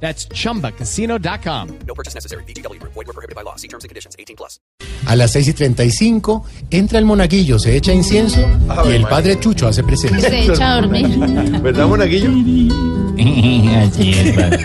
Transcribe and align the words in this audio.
That's 0.00 0.28
chumbacasino.com. 0.28 1.68
No 1.86 1.94
purchase 1.94 2.14
necessary. 2.14 2.44
BGW. 2.44 2.80
Void 2.82 3.06
were 3.06 3.12
prohibited 3.12 3.34
by 3.34 3.42
law. 3.42 3.56
See 3.56 3.68
terms 3.68 3.84
and 3.84 3.88
conditions. 3.88 4.14
18 4.18 4.36
plus. 4.36 4.60
A 5.06 5.14
las 5.14 5.32
6 5.32 5.48
y 5.48 5.52
35 5.52 6.44
entra 6.70 6.98
el 6.98 7.04
monaguillo, 7.04 7.58
se 7.58 7.76
echa 7.76 7.92
incienso 7.92 8.40
y 8.88 8.92
el 8.92 9.06
padre 9.06 9.38
Chucho 9.38 9.68
hace 9.68 9.84
presencia. 9.84 10.28
Se 10.28 10.52
echa 10.52 10.72
a 10.72 10.80
dormir. 10.80 11.06
¿Verdad, 11.62 11.86
Monaguillo? 11.86 12.30
Así 13.86 14.10
es, 14.10 14.36
padre. 14.36 14.64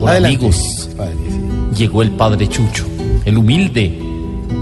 Hola, 0.00 0.16
amigos. 0.16 0.88
Padre, 0.96 1.14
Llegó 1.76 2.02
el 2.02 2.10
padre 2.12 2.48
Chucho, 2.48 2.86
el 3.24 3.36
humilde, 3.36 3.98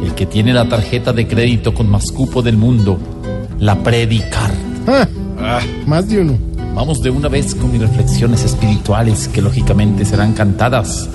el 0.05 0.15
que 0.15 0.27
tiene 0.27 0.53
la 0.53 0.69
tarjeta 0.69 1.13
de 1.13 1.27
crédito 1.29 1.73
con 1.73 1.89
más 1.89 2.11
cupo 2.11 2.43
del 2.43 2.57
mundo, 2.57 2.99
la 3.61 3.77
Predicar. 3.83 4.51
Ah, 5.39 5.61
más 5.87 6.09
de 6.09 6.21
uno. 6.23 6.46
Vamos 6.75 7.03
de 7.03 7.11
una 7.11 7.29
vez 7.29 7.55
con 7.55 7.73
mis 7.73 7.81
reflexiones 7.81 8.45
espirituales 8.45 9.29
que 9.29 9.41
lógicamente 9.41 10.05
serán 10.05 10.35
cantadas, 10.35 11.09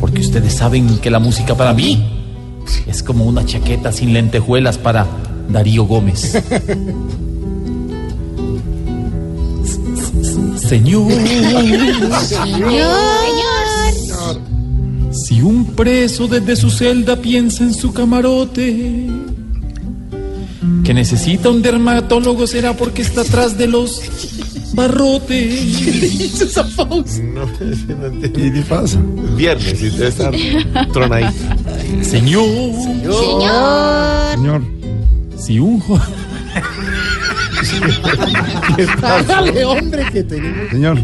porque 0.00 0.20
ustedes 0.20 0.54
saben 0.54 0.98
que 0.98 1.10
la 1.10 1.18
música 1.18 1.54
para 1.54 1.74
mí 1.74 2.02
es 2.86 3.02
como 3.02 3.24
una 3.24 3.44
chaqueta 3.44 3.92
sin 3.92 4.12
lentejuelas 4.12 4.78
para 4.78 5.06
Darío 5.48 5.84
Gómez. 5.84 6.32
Señor. 10.56 11.12
Señor. 12.20 12.72
Si 15.12 15.42
un 15.42 15.66
preso 15.66 16.26
desde 16.26 16.56
su 16.56 16.70
celda 16.70 17.16
piensa 17.16 17.64
en 17.64 17.74
su 17.74 17.92
camarote, 17.92 19.06
que 20.84 20.94
necesita 20.94 21.50
un 21.50 21.60
dermatólogo 21.60 22.46
será 22.46 22.74
porque 22.74 23.02
está 23.02 23.20
atrás 23.20 23.58
de 23.58 23.66
los 23.66 24.00
barrotes. 24.74 26.40
No, 27.22 27.46
no 27.46 28.06
entendí. 28.06 28.50
¿Qué 28.52 28.62
pasa? 28.68 28.98
Viernes 29.36 29.82
y 29.82 29.88
usted 29.88 30.06
está 30.06 30.30
tronadito. 30.92 31.32
Señor, 32.02 32.44
Señor. 32.82 34.32
Señor. 34.34 34.62
si 35.38 35.58
un 35.58 35.80
jo- 35.80 36.00
Hágale, 39.02 39.64
hombre, 39.64 40.04
que 40.12 40.22
tenemos. 40.22 40.70
Señor. 40.70 40.98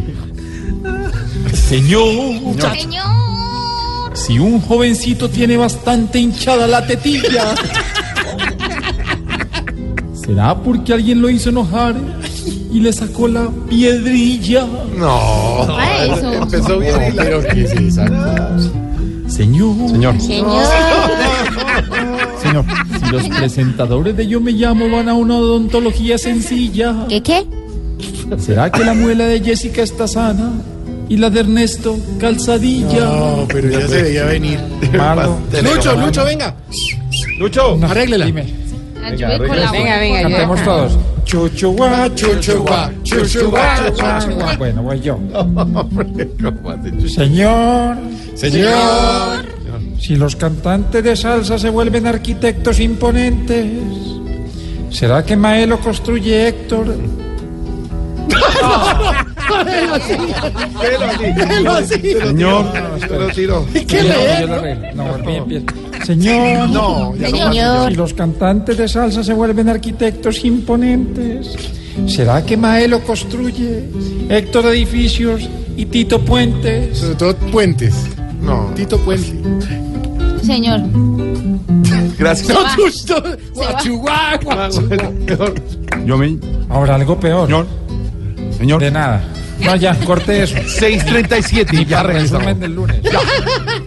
Señor, 1.52 2.60
Señor. 2.76 4.16
si 4.16 4.38
un 4.38 4.60
jovencito 4.60 5.28
tiene 5.30 5.56
bastante 5.56 6.18
hinchada 6.18 6.66
la 6.66 6.86
tetilla, 6.86 7.54
será 10.24 10.54
porque 10.60 10.92
alguien 10.94 11.20
lo 11.22 11.28
hizo 11.30 11.50
enojar 11.50 11.94
y 12.70 12.80
le 12.80 12.92
sacó 12.92 13.28
la 13.28 13.48
piedrilla. 13.68 14.66
No. 14.96 15.66
Ah, 15.70 16.04
eso. 16.04 16.32
Empezó 16.32 16.78
bien 16.78 16.96
y 17.12 17.16
la... 17.16 17.22
Pero 17.22 17.42
que 17.42 17.66
sí, 17.66 17.76
exacto. 17.84 18.70
Señor, 19.28 19.90
Señor. 19.90 20.20
Señor. 20.20 20.62
Señor. 22.42 22.64
si 23.00 23.12
los 23.12 23.28
presentadores 23.28 24.16
de 24.16 24.26
Yo 24.26 24.40
Me 24.40 24.52
Llamo 24.52 24.88
van 24.90 25.08
a 25.08 25.14
una 25.14 25.36
odontología 25.36 26.18
sencilla, 26.18 27.06
¿Qué 27.08 27.22
qué? 27.22 27.46
¿será 28.38 28.70
que 28.70 28.84
la 28.84 28.94
muela 28.94 29.26
de 29.26 29.40
Jessica 29.40 29.82
está 29.82 30.06
sana 30.06 30.52
y 31.08 31.16
la 31.16 31.30
de 31.30 31.40
Ernesto 31.40 31.96
calzadilla? 32.18 33.04
No, 33.04 33.46
pero 33.48 33.68
ya 33.70 33.86
se 33.88 34.02
veía 34.02 34.24
venir. 34.24 34.60
Malo. 34.96 35.38
Lucho, 35.62 35.94
Lucho, 35.96 36.24
venga. 36.24 36.54
Lucho. 37.38 37.78
Arréglela. 37.82 38.26
Ayude 39.04 39.38
con 39.38 39.60
la 39.60 39.70
Venga, 39.70 39.98
venga, 39.98 40.22
Cantemos 40.22 40.64
todos. 40.64 40.98
Chuchu 41.24 41.72
guá, 41.76 42.08
Chucho, 42.14 42.62
guá, 42.62 42.90
chucho, 43.02 43.50
guá, 43.50 43.76
chucho, 43.90 44.34
guá. 44.34 44.56
Bueno, 44.56 44.82
voy 44.82 45.00
yo. 45.00 45.18
Señor, 47.06 47.96
Señor. 48.34 49.44
si 49.98 50.16
los 50.16 50.36
cantantes 50.36 51.04
de 51.04 51.14
salsa 51.16 51.58
se 51.58 51.68
vuelven 51.68 52.06
arquitectos 52.06 52.80
imponentes, 52.80 53.66
¿será 54.90 55.22
que 55.24 55.36
Maelo 55.36 55.78
construye 55.80 56.48
Héctor? 56.48 56.96
Señor. 61.86 62.64
Se 63.00 63.18
lo 63.18 63.28
tiró. 63.28 63.66
¿Qué? 63.72 64.92
No, 64.94 65.16
empiezo. 65.16 65.66
Señor, 66.04 66.68
No, 66.70 67.12
no. 67.12 67.26
Señor. 67.26 67.90
si 67.90 67.96
los 67.96 68.14
cantantes 68.14 68.76
de 68.78 68.88
salsa 68.88 69.22
se 69.24 69.34
vuelven 69.34 69.68
arquitectos 69.68 70.44
imponentes, 70.44 71.54
¿será 72.06 72.44
que 72.44 72.56
Maelo 72.56 73.00
construye 73.02 73.84
Héctor 74.28 74.66
Edificios 74.66 75.48
y 75.76 75.86
Tito 75.86 76.20
Puentes? 76.20 76.98
Sobre 76.98 77.14
todo 77.16 77.34
Puentes. 77.52 77.94
No. 78.40 78.70
Tito 78.74 78.98
Puente. 79.00 79.32
Señor. 80.42 80.80
Gracias. 82.18 82.48
No, 82.48 82.64
Chucho. 82.76 83.22
Guachuguá, 83.54 84.38
guachuguá. 84.42 85.12
Yo 86.06 86.16
me... 86.16 86.38
Ahora 86.68 86.94
algo 86.94 87.18
peor. 87.18 87.46
Señor. 87.48 87.66
Señor. 88.58 88.80
De 88.80 88.90
nada. 88.90 89.22
No, 89.60 89.76
ya, 89.76 89.94
corte 90.00 90.42
eso. 90.42 90.56
6.37 90.56 91.80
y 91.80 91.84
ya 91.84 92.02
regresamos. 92.02 92.58
Del 92.58 92.74
lunes. 92.74 93.00